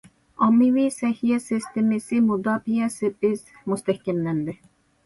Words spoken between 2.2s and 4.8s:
مۇداپىئە سېپى مۇستەھكەملەندى.